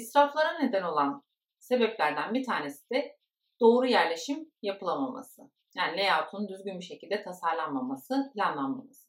İsraflara 0.00 0.58
neden 0.58 0.82
olan 0.82 1.24
sebeplerden 1.58 2.34
bir 2.34 2.44
tanesi 2.44 2.90
de 2.90 3.18
doğru 3.60 3.86
yerleşim 3.86 4.52
yapılamaması. 4.62 5.42
Yani 5.76 5.96
layout'un 5.96 6.48
düzgün 6.48 6.78
bir 6.78 6.84
şekilde 6.84 7.22
tasarlanmaması, 7.22 8.30
planlanmaması. 8.34 9.08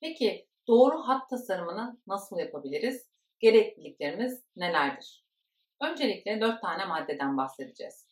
Peki 0.00 0.48
doğru 0.68 0.98
hat 0.98 1.30
tasarımını 1.30 2.00
nasıl 2.06 2.38
yapabiliriz? 2.38 3.08
Gerekliliklerimiz 3.38 4.44
nelerdir? 4.56 5.26
Öncelikle 5.80 6.40
dört 6.40 6.62
tane 6.62 6.84
maddeden 6.84 7.36
bahsedeceğiz. 7.36 8.08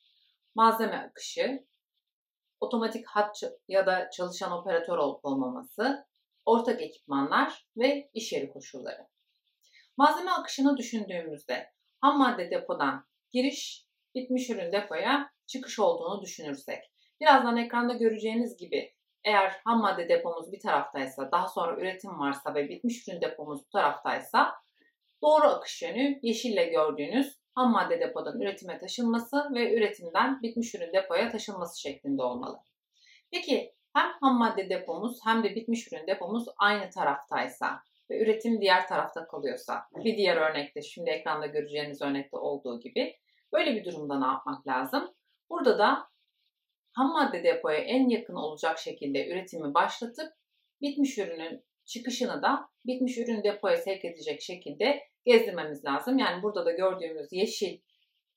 Malzeme 0.54 0.96
akışı, 0.96 1.66
otomatik 2.60 3.06
hat 3.06 3.40
ya 3.68 3.86
da 3.86 4.10
çalışan 4.10 4.52
operatör 4.52 4.98
olup 4.98 5.24
olmaması, 5.24 6.06
ortak 6.44 6.82
ekipmanlar 6.82 7.66
ve 7.76 8.10
iş 8.14 8.32
yeri 8.32 8.52
koşulları. 8.52 9.06
Malzeme 9.96 10.30
akışını 10.30 10.76
düşündüğümüzde 10.76 11.72
ham 12.00 12.18
madde 12.18 12.50
depodan 12.50 13.04
giriş, 13.32 13.86
bitmiş 14.14 14.50
ürün 14.50 14.72
depoya 14.72 15.30
çıkış 15.46 15.78
olduğunu 15.78 16.22
düşünürsek. 16.22 16.84
Birazdan 17.20 17.56
ekranda 17.56 17.94
göreceğiniz 17.94 18.56
gibi 18.56 18.94
eğer 19.24 19.60
ham 19.64 19.80
madde 19.80 20.08
depomuz 20.08 20.52
bir 20.52 20.60
taraftaysa, 20.60 21.30
daha 21.32 21.48
sonra 21.48 21.80
üretim 21.80 22.20
varsa 22.20 22.54
ve 22.54 22.68
bitmiş 22.68 23.08
ürün 23.08 23.20
depomuz 23.20 23.60
bu 23.66 23.68
taraftaysa 23.70 24.54
doğru 25.22 25.46
akış 25.46 25.82
yönü 25.82 26.18
yeşille 26.22 26.64
gördüğünüz 26.64 27.40
ham 27.54 27.72
madde 27.72 28.00
depodan 28.00 28.40
üretime 28.40 28.78
taşınması 28.78 29.50
ve 29.54 29.74
üretimden 29.74 30.42
bitmiş 30.42 30.74
ürün 30.74 30.92
depoya 30.92 31.30
taşınması 31.30 31.80
şeklinde 31.80 32.22
olmalı. 32.22 32.58
Peki 33.30 33.74
hem 33.94 34.10
ham 34.20 34.38
madde 34.38 34.68
depomuz 34.68 35.18
hem 35.24 35.44
de 35.44 35.54
bitmiş 35.54 35.92
ürün 35.92 36.06
depomuz 36.06 36.44
aynı 36.58 36.90
taraftaysa 36.90 37.82
ve 38.10 38.22
üretim 38.22 38.60
diğer 38.60 38.88
tarafta 38.88 39.26
kalıyorsa, 39.26 39.82
bir 40.04 40.16
diğer 40.16 40.36
örnekte 40.36 40.82
şimdi 40.82 41.10
ekranda 41.10 41.46
göreceğiniz 41.46 42.02
örnekte 42.02 42.36
olduğu 42.36 42.80
gibi 42.80 43.16
böyle 43.52 43.76
bir 43.76 43.84
durumda 43.84 44.18
ne 44.18 44.26
yapmak 44.26 44.66
lazım? 44.66 45.14
Burada 45.50 45.78
da 45.78 46.08
ham 46.92 47.12
madde 47.12 47.44
depoya 47.44 47.78
en 47.78 48.08
yakın 48.08 48.34
olacak 48.34 48.78
şekilde 48.78 49.28
üretimi 49.28 49.74
başlatıp 49.74 50.32
bitmiş 50.80 51.18
ürünün 51.18 51.64
çıkışını 51.84 52.42
da 52.42 52.68
bitmiş 52.86 53.18
ürün 53.18 53.44
depoya 53.44 53.76
sevk 53.76 54.04
edecek 54.04 54.40
şekilde 54.42 55.02
gezdirmemiz 55.24 55.84
lazım. 55.84 56.18
Yani 56.18 56.42
burada 56.42 56.66
da 56.66 56.72
gördüğümüz 56.72 57.32
yeşil 57.32 57.80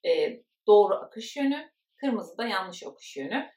e, 0.05 0.41
doğru 0.67 0.93
akış 0.95 1.37
yönü, 1.37 1.71
kırmızı 1.95 2.37
da 2.37 2.45
yanlış 2.45 2.83
akış 2.83 3.17
yönü. 3.17 3.49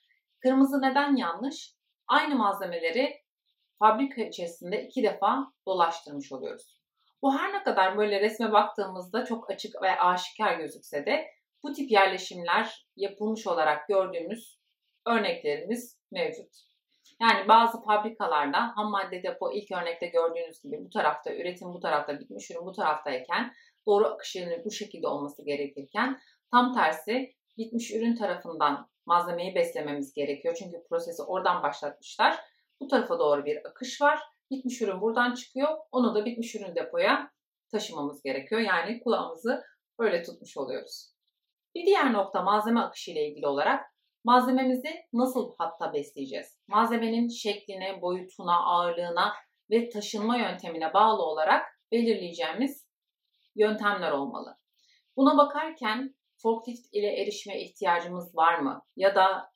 Kırmızı 0.42 0.82
neden 0.82 1.16
yanlış? 1.16 1.74
Aynı 2.08 2.34
malzemeleri 2.34 3.25
fabrika 3.78 4.22
içerisinde 4.22 4.82
iki 4.82 5.02
defa 5.02 5.52
dolaştırmış 5.66 6.32
oluyoruz. 6.32 6.80
Bu 7.22 7.38
her 7.38 7.52
ne 7.52 7.62
kadar 7.62 7.98
böyle 7.98 8.20
resme 8.20 8.52
baktığımızda 8.52 9.24
çok 9.24 9.50
açık 9.50 9.82
ve 9.82 10.00
aşikar 10.00 10.58
gözükse 10.58 11.06
de 11.06 11.26
bu 11.62 11.72
tip 11.72 11.90
yerleşimler 11.90 12.86
yapılmış 12.96 13.46
olarak 13.46 13.88
gördüğümüz 13.88 14.58
örneklerimiz 15.06 15.98
mevcut. 16.12 16.52
Yani 17.20 17.48
bazı 17.48 17.82
fabrikalarda 17.82 18.58
ham 18.76 18.90
madde 18.90 19.22
depo 19.22 19.52
ilk 19.52 19.72
örnekte 19.72 20.06
gördüğünüz 20.06 20.62
gibi 20.62 20.84
bu 20.84 20.90
tarafta 20.90 21.34
üretim 21.34 21.68
bu 21.68 21.80
tarafta 21.80 22.20
bitmiş 22.20 22.50
ürün 22.50 22.66
bu 22.66 22.72
taraftayken 22.72 23.52
doğru 23.86 24.06
akışının 24.06 24.64
bu 24.64 24.70
şekilde 24.70 25.08
olması 25.08 25.44
gerekirken 25.44 26.20
tam 26.50 26.74
tersi 26.74 27.34
bitmiş 27.58 27.94
ürün 27.94 28.16
tarafından 28.16 28.90
malzemeyi 29.06 29.54
beslememiz 29.54 30.14
gerekiyor. 30.14 30.56
Çünkü 30.58 30.84
prosesi 30.88 31.22
oradan 31.22 31.62
başlatmışlar. 31.62 32.36
Bu 32.80 32.88
tarafa 32.88 33.18
doğru 33.18 33.44
bir 33.44 33.68
akış 33.68 34.00
var. 34.00 34.20
Bitmiş 34.50 34.82
ürün 34.82 35.00
buradan 35.00 35.34
çıkıyor. 35.34 35.68
Onu 35.92 36.14
da 36.14 36.24
bitmiş 36.24 36.54
ürün 36.54 36.74
depoya 36.74 37.30
taşımamız 37.72 38.22
gerekiyor. 38.22 38.60
Yani 38.60 39.00
kulağımızı 39.00 39.62
böyle 39.98 40.22
tutmuş 40.22 40.56
oluyoruz. 40.56 41.12
Bir 41.74 41.86
diğer 41.86 42.12
nokta 42.12 42.42
malzeme 42.42 42.80
akışı 42.80 43.10
ile 43.10 43.28
ilgili 43.28 43.46
olarak 43.46 43.84
malzememizi 44.24 44.90
nasıl 45.12 45.54
hatta 45.58 45.92
besleyeceğiz? 45.92 46.58
Malzemenin 46.68 47.28
şekline, 47.28 48.02
boyutuna, 48.02 48.64
ağırlığına 48.64 49.34
ve 49.70 49.88
taşınma 49.88 50.36
yöntemine 50.36 50.94
bağlı 50.94 51.22
olarak 51.22 51.66
belirleyeceğimiz 51.92 52.88
yöntemler 53.56 54.10
olmalı. 54.10 54.58
Buna 55.16 55.38
bakarken 55.38 56.14
forklift 56.42 56.86
ile 56.92 57.22
erişime 57.22 57.62
ihtiyacımız 57.62 58.36
var 58.36 58.58
mı? 58.58 58.82
Ya 58.96 59.14
da 59.14 59.50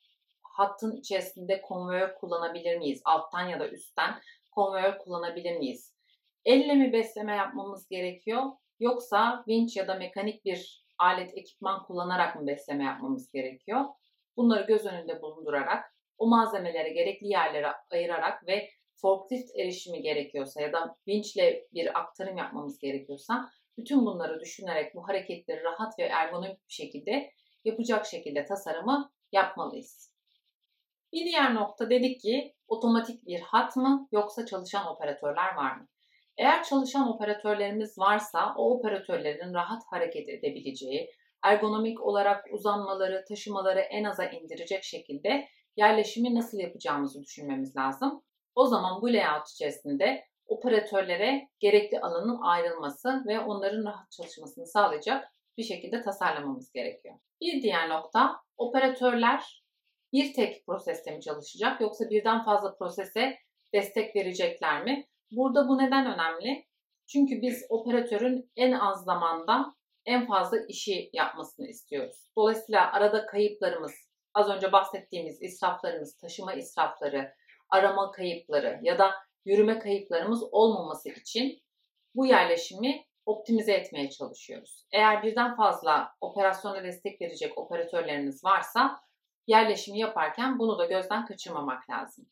hattın 0.56 0.97
içerisinde 0.97 1.62
konveyör 1.62 2.15
kullanabilir 2.15 2.78
miyiz? 2.78 3.03
Alttan 3.05 3.49
ya 3.49 3.61
da 3.61 3.69
üstten 3.69 4.21
konveyör 4.50 4.99
kullanabilir 4.99 5.56
miyiz? 5.56 5.94
Elle 6.44 6.75
mi 6.75 6.93
besleme 6.93 7.37
yapmamız 7.37 7.88
gerekiyor? 7.88 8.43
Yoksa 8.81 9.44
vinç 9.49 9.77
ya 9.77 9.89
da 9.89 9.94
mekanik 9.94 10.44
bir 10.44 10.84
alet 10.99 11.39
ekipman 11.39 11.83
kullanarak 11.83 12.37
mı 12.37 12.47
besleme 12.47 12.84
yapmamız 12.84 13.31
gerekiyor? 13.31 13.84
Bunları 14.37 14.66
göz 14.66 14.87
önünde 14.87 15.22
bulundurarak 15.22 15.84
o 16.19 16.27
malzemeleri 16.27 16.94
gerekli 16.94 17.28
yerlere 17.28 17.72
ayırarak 17.91 18.47
ve 18.47 18.71
forklift 18.94 19.56
erişimi 19.56 20.03
gerekiyorsa 20.03 20.60
ya 20.60 20.72
da 20.72 20.97
vinçle 21.09 21.66
bir 21.75 21.99
aktarım 22.00 22.37
yapmamız 22.37 22.78
gerekiyorsa 22.78 23.50
bütün 23.78 24.06
bunları 24.06 24.41
düşünerek 24.41 24.94
bu 24.94 25.09
hareketleri 25.09 25.62
rahat 25.62 25.99
ve 25.99 26.03
ergonomik 26.03 26.69
bir 26.69 26.72
şekilde 26.72 27.31
yapacak 27.65 28.06
şekilde 28.06 28.44
tasarımı 28.44 29.12
yapmalıyız. 29.33 30.09
Bir 31.12 31.25
diğer 31.25 31.54
nokta 31.54 31.91
dedik 31.91 32.21
ki 32.21 32.54
otomatik 32.69 33.26
bir 33.26 33.41
hat 33.41 33.76
mı 33.76 34.09
yoksa 34.12 34.47
çalışan 34.47 34.87
operatörler 34.87 35.54
var 35.56 35.76
mı? 35.76 35.88
Eğer 36.38 36.62
çalışan 36.62 37.09
operatörlerimiz 37.09 37.98
varsa 37.98 38.54
o 38.56 38.71
operatörlerin 38.71 39.54
rahat 39.54 39.82
hareket 39.91 40.28
edebileceği, 40.28 41.10
ergonomik 41.43 42.00
olarak 42.00 42.44
uzanmaları, 42.53 43.25
taşımaları 43.28 43.81
en 43.81 44.04
aza 44.04 44.25
indirecek 44.25 44.84
şekilde 44.84 45.48
yerleşimi 45.76 46.34
nasıl 46.34 46.59
yapacağımızı 46.59 47.22
düşünmemiz 47.22 47.77
lazım. 47.77 48.22
O 48.54 48.66
zaman 48.66 49.03
bu 49.03 49.12
layout 49.12 49.48
içerisinde 49.48 50.25
operatörlere 50.47 51.48
gerekli 51.60 52.00
alanın 52.00 52.38
ayrılması 52.42 53.25
ve 53.27 53.41
onların 53.41 53.84
rahat 53.84 54.10
çalışmasını 54.10 54.66
sağlayacak 54.66 55.32
bir 55.56 55.62
şekilde 55.62 56.03
tasarlamamız 56.03 56.72
gerekiyor. 56.72 57.15
Bir 57.41 57.62
diğer 57.62 57.88
nokta 57.88 58.37
operatörler 58.59 59.59
bir 60.12 60.32
tek 60.32 60.66
proseste 60.66 61.10
mi 61.10 61.21
çalışacak 61.21 61.81
yoksa 61.81 62.10
birden 62.10 62.44
fazla 62.44 62.76
prosese 62.76 63.38
destek 63.75 64.16
verecekler 64.16 64.84
mi? 64.84 65.06
Burada 65.31 65.69
bu 65.69 65.78
neden 65.78 66.15
önemli? 66.15 66.66
Çünkü 67.06 67.43
biz 67.43 67.66
operatörün 67.69 68.50
en 68.56 68.72
az 68.72 69.04
zamanda 69.04 69.75
en 70.06 70.26
fazla 70.26 70.59
işi 70.69 71.10
yapmasını 71.12 71.69
istiyoruz. 71.69 72.31
Dolayısıyla 72.37 72.93
arada 72.93 73.26
kayıplarımız, 73.26 73.93
az 74.34 74.48
önce 74.48 74.72
bahsettiğimiz 74.72 75.43
israflarımız, 75.43 76.16
taşıma 76.16 76.54
israfları, 76.54 77.32
arama 77.71 78.10
kayıpları 78.10 78.78
ya 78.82 78.98
da 78.98 79.10
yürüme 79.44 79.78
kayıplarımız 79.78 80.42
olmaması 80.53 81.09
için 81.09 81.59
bu 82.15 82.27
yerleşimi 82.27 83.04
optimize 83.27 83.72
etmeye 83.72 84.10
çalışıyoruz. 84.10 84.87
Eğer 84.92 85.22
birden 85.22 85.56
fazla 85.56 86.12
operasyona 86.21 86.84
destek 86.84 87.21
verecek 87.21 87.59
operatörleriniz 87.59 88.44
varsa 88.44 89.00
yerleşimi 89.47 89.99
yaparken 89.99 90.59
bunu 90.59 90.78
da 90.78 90.87
gözden 90.87 91.27
kaçırmamak 91.27 91.91
lazım. 91.91 92.27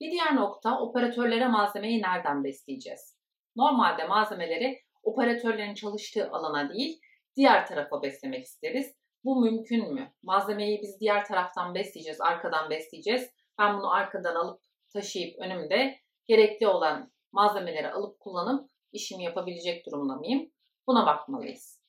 Bir 0.00 0.10
diğer 0.10 0.36
nokta 0.36 0.78
operatörlere 0.78 1.48
malzemeyi 1.48 2.02
nereden 2.02 2.44
besleyeceğiz? 2.44 3.18
Normalde 3.56 4.04
malzemeleri 4.04 4.82
operatörlerin 5.02 5.74
çalıştığı 5.74 6.30
alana 6.30 6.72
değil 6.72 7.00
diğer 7.36 7.66
tarafa 7.66 8.02
beslemek 8.02 8.44
isteriz. 8.44 8.94
Bu 9.24 9.40
mümkün 9.40 9.94
mü? 9.94 10.12
Malzemeyi 10.22 10.82
biz 10.82 11.00
diğer 11.00 11.24
taraftan 11.24 11.74
besleyeceğiz, 11.74 12.20
arkadan 12.20 12.70
besleyeceğiz. 12.70 13.30
Ben 13.58 13.78
bunu 13.78 13.92
arkadan 13.92 14.34
alıp 14.34 14.60
taşıyıp 14.92 15.38
önümde 15.38 15.98
gerekli 16.26 16.68
olan 16.68 17.12
malzemeleri 17.32 17.90
alıp 17.90 18.20
kullanıp 18.20 18.70
işimi 18.92 19.24
yapabilecek 19.24 19.86
durumda 19.86 20.16
mıyım? 20.16 20.50
Buna 20.86 21.06
bakmalıyız. 21.06 21.82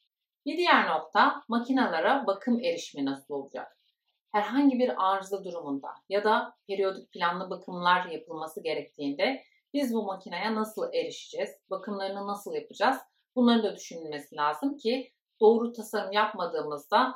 Bir 0.46 0.58
diğer 0.58 0.90
nokta 0.90 1.44
makinalara 1.48 2.28
bakım 2.28 2.60
erişimi 2.60 3.06
nasıl 3.06 3.34
olacak? 3.34 3.78
Herhangi 4.34 4.80
bir 4.80 5.12
arıza 5.12 5.44
durumunda 5.44 5.90
ya 6.10 6.24
da 6.24 6.56
periyodik 6.68 7.12
planlı 7.12 7.50
bakımlar 7.50 8.06
yapılması 8.06 8.64
gerektiğinde 8.64 9.44
biz 9.74 9.94
bu 9.94 10.04
makineye 10.04 10.56
nasıl 10.56 10.94
erişeceğiz? 10.94 11.50
Bakımlarını 11.70 12.28
nasıl 12.28 12.54
yapacağız? 12.54 12.98
Bunların 13.36 13.64
da 13.64 13.76
düşünülmesi 13.76 14.36
lazım 14.36 14.78
ki 14.78 15.12
doğru 15.42 15.74
tasarım 15.74 16.12
yapmadığımızda 16.12 17.16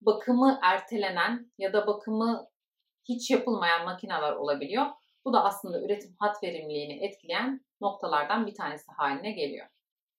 bakımı 0.00 0.58
ertelenen 0.62 1.52
ya 1.58 1.72
da 1.72 1.86
bakımı 1.86 2.48
hiç 3.08 3.30
yapılmayan 3.30 3.84
makineler 3.84 4.32
olabiliyor. 4.32 4.86
Bu 5.24 5.32
da 5.32 5.44
aslında 5.44 5.82
üretim 5.82 6.16
hat 6.18 6.42
verimliliğini 6.42 7.04
etkileyen 7.04 7.60
noktalardan 7.80 8.46
bir 8.46 8.54
tanesi 8.54 8.92
haline 8.92 9.32
geliyor. 9.32 9.66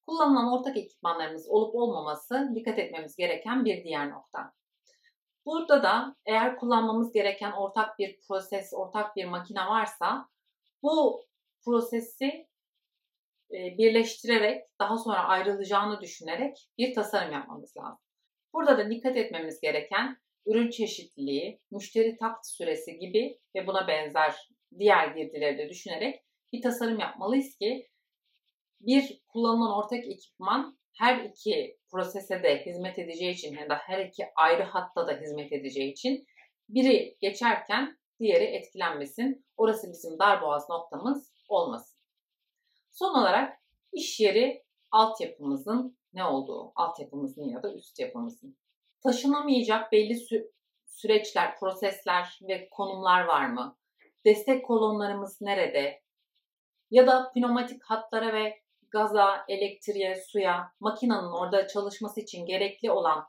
Kullanılan 0.07 0.53
ortak 0.53 0.77
ekipmanlarımız 0.77 1.49
olup 1.49 1.75
olmaması 1.75 2.51
dikkat 2.55 2.79
etmemiz 2.79 3.15
gereken 3.15 3.65
bir 3.65 3.83
diğer 3.83 4.09
nokta. 4.11 4.53
Burada 5.45 5.83
da 5.83 6.15
eğer 6.25 6.57
kullanmamız 6.57 7.13
gereken 7.13 7.51
ortak 7.51 8.00
bir 8.00 8.19
proses, 8.27 8.74
ortak 8.74 9.15
bir 9.15 9.25
makine 9.25 9.59
varsa 9.59 10.30
bu 10.83 11.25
prosesi 11.65 12.47
e, 13.51 13.77
birleştirerek 13.77 14.63
daha 14.80 14.97
sonra 14.97 15.24
ayrılacağını 15.24 16.01
düşünerek 16.01 16.69
bir 16.77 16.94
tasarım 16.94 17.33
yapmamız 17.33 17.77
lazım. 17.77 18.00
Burada 18.53 18.77
da 18.77 18.89
dikkat 18.89 19.18
etmemiz 19.18 19.62
gereken 19.62 20.18
ürün 20.45 20.69
çeşitliliği, 20.69 21.62
müşteri 21.71 22.18
takt 22.18 22.48
süresi 22.48 22.98
gibi 22.98 23.39
ve 23.56 23.68
buna 23.68 23.88
benzer 23.88 24.50
diğer 24.80 25.07
girdileri 25.07 25.57
de 25.57 25.69
düşünerek 25.69 26.24
bir 26.53 26.62
tasarım 26.62 27.00
yapmalıyız 27.00 27.57
ki 27.57 27.88
bir 28.85 29.23
kullanılan 29.27 29.77
ortak 29.77 30.05
ekipman 30.05 30.77
her 30.97 31.23
iki 31.23 31.77
prosese 31.91 32.43
de 32.43 32.65
hizmet 32.65 32.99
edeceği 32.99 33.33
için 33.33 33.57
ya 33.57 33.69
da 33.69 33.75
her 33.75 34.05
iki 34.05 34.23
ayrı 34.35 34.63
hatta 34.63 35.07
da 35.07 35.13
hizmet 35.13 35.51
edeceği 35.51 35.91
için 35.91 36.25
biri 36.69 37.17
geçerken 37.21 37.97
diğeri 38.19 38.43
etkilenmesin. 38.43 39.45
Orası 39.57 39.87
bizim 39.91 40.19
darboğaz 40.19 40.69
noktamız 40.69 41.33
olmasın. 41.49 41.99
Son 42.91 43.21
olarak 43.21 43.57
iş 43.93 44.19
yeri 44.19 44.63
altyapımızın 44.91 45.97
ne 46.13 46.23
olduğu, 46.23 46.71
altyapımızın 46.75 47.43
ya 47.43 47.63
da 47.63 47.73
üst 47.73 47.99
yapımızın. 47.99 48.57
Taşınamayacak 49.03 49.91
belli 49.91 50.13
sü- 50.13 50.51
süreçler, 50.85 51.59
prosesler 51.59 52.39
ve 52.47 52.69
konumlar 52.71 53.25
var 53.25 53.49
mı? 53.49 53.77
Destek 54.25 54.65
kolonlarımız 54.65 55.41
nerede? 55.41 56.01
Ya 56.91 57.07
da 57.07 57.31
pneumatik 57.31 57.83
hatlara 57.83 58.33
ve 58.33 58.64
gaza, 58.95 59.45
elektriğe, 59.47 60.15
suya, 60.15 60.71
makinenin 60.80 61.42
orada 61.42 61.68
çalışması 61.68 62.21
için 62.21 62.45
gerekli 62.45 62.92
olan 62.92 63.25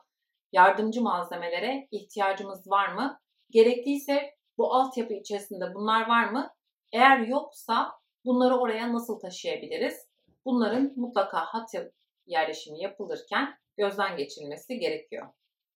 yardımcı 0.51 1.01
malzemelere 1.01 1.87
ihtiyacımız 1.91 2.71
var 2.71 2.93
mı? 2.93 3.19
Gerekliyse 3.49 4.35
bu 4.57 4.73
altyapı 4.73 5.13
içerisinde 5.13 5.73
bunlar 5.73 6.07
var 6.07 6.29
mı? 6.29 6.49
Eğer 6.91 7.19
yoksa 7.19 7.91
bunları 8.25 8.57
oraya 8.57 8.93
nasıl 8.93 9.19
taşıyabiliriz? 9.19 10.07
Bunların 10.45 10.93
mutlaka 10.95 11.45
hat 11.45 11.69
yerleşimi 12.25 12.81
yapılırken 12.81 13.57
gözden 13.77 14.17
geçirilmesi 14.17 14.79
gerekiyor. 14.79 15.27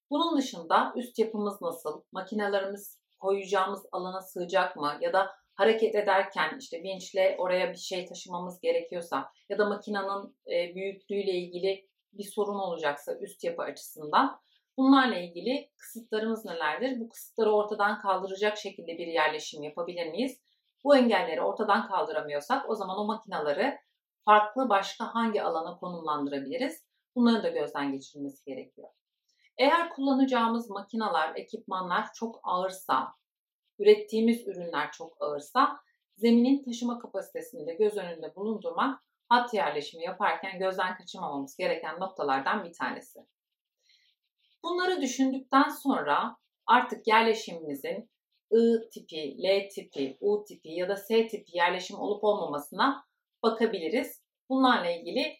Bunun 0.10 0.38
dışında 0.38 0.94
üst 0.96 1.20
yapımız 1.20 1.62
nasıl? 1.62 2.04
Makinelerimiz 2.12 3.00
koyacağımız 3.20 3.86
alana 3.92 4.22
sığacak 4.22 4.76
mı? 4.76 4.98
Ya 5.02 5.14
da 5.14 5.41
hareket 5.62 5.96
ederken 5.96 6.58
işte 6.60 6.84
vinçle 6.84 7.36
oraya 7.40 7.72
bir 7.72 7.78
şey 7.78 8.06
taşımamız 8.06 8.60
gerekiyorsa 8.62 9.32
ya 9.50 9.58
da 9.58 9.66
makinenin 9.66 10.38
e, 10.48 10.76
büyüklüğüyle 10.76 11.32
ilgili 11.32 11.88
bir 12.14 12.24
sorun 12.24 12.60
olacaksa 12.60 13.18
üst 13.20 13.44
yapı 13.44 13.62
açısından 13.62 14.40
bunlarla 14.78 15.16
ilgili 15.16 15.70
kısıtlarımız 15.78 16.46
nelerdir? 16.46 17.00
Bu 17.00 17.10
kısıtları 17.10 17.52
ortadan 17.52 18.02
kaldıracak 18.02 18.58
şekilde 18.58 18.98
bir 18.98 19.08
yerleşim 19.08 19.64
yapabilir 19.64 20.08
miyiz? 20.08 20.42
Bu 20.84 20.98
engelleri 20.98 21.42
ortadan 21.42 21.88
kaldıramıyorsak 21.88 22.70
o 22.70 22.76
zaman 22.76 22.98
o 22.98 23.06
makinaları 23.06 23.78
farklı 24.26 24.70
başka 24.70 25.16
hangi 25.16 25.44
alana 25.44 25.78
konumlandırabiliriz? 25.78 26.86
Bunların 27.16 27.44
da 27.44 27.50
gözden 27.50 27.92
geçirilmesi 27.92 28.46
gerekiyor. 28.46 28.90
Eğer 29.58 29.90
kullanacağımız 29.90 30.70
makinalar, 30.70 31.36
ekipmanlar 31.36 32.08
çok 32.16 32.40
ağırsa, 32.44 33.08
ürettiğimiz 33.82 34.48
ürünler 34.48 34.92
çok 34.92 35.22
ağırsa 35.22 35.80
zeminin 36.18 36.64
taşıma 36.64 37.00
kapasitesini 37.00 37.68
de 37.68 37.74
göz 37.74 37.98
önünde 37.98 38.36
bulundurmak 38.36 39.02
hat 39.30 39.54
yerleşimi 39.54 40.04
yaparken 40.04 40.60
gözden 40.60 40.98
kaçırmamamız 40.98 41.58
gereken 41.58 42.00
noktalardan 42.00 42.64
bir 42.64 42.74
tanesi. 42.74 43.20
Bunları 44.64 45.02
düşündükten 45.02 45.70
sonra 45.70 46.38
artık 46.66 47.08
yerleşimimizin 47.08 48.12
I 48.52 48.90
tipi, 48.94 49.44
L 49.44 49.70
tipi, 49.70 50.18
U 50.20 50.44
tipi 50.48 50.70
ya 50.70 50.90
da 50.90 50.96
S 50.96 51.28
tipi 51.28 51.58
yerleşim 51.58 52.00
olup 52.00 52.24
olmamasına 52.24 53.06
bakabiliriz. 53.44 54.24
Bunlarla 54.50 54.92
ilgili 54.92 55.38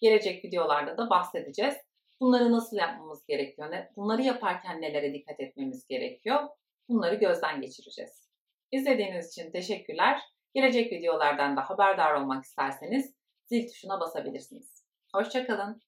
gelecek 0.00 0.44
videolarda 0.44 0.96
da 0.98 1.10
bahsedeceğiz. 1.10 1.74
Bunları 2.20 2.52
nasıl 2.52 2.76
yapmamız 2.76 3.26
gerekiyor? 3.26 3.72
Bunları 3.96 4.22
yaparken 4.22 4.80
nelere 4.80 5.14
dikkat 5.14 5.40
etmemiz 5.40 5.86
gerekiyor? 5.86 6.48
Bunları 6.88 7.14
gözden 7.14 7.60
geçireceğiz. 7.60 8.28
İzlediğiniz 8.72 9.28
için 9.28 9.52
teşekkürler. 9.52 10.20
Gelecek 10.54 10.92
videolardan 10.92 11.56
da 11.56 11.70
haberdar 11.70 12.14
olmak 12.14 12.44
isterseniz 12.44 13.14
zil 13.46 13.68
tuşuna 13.68 14.00
basabilirsiniz. 14.00 14.84
Hoşçakalın. 15.14 15.80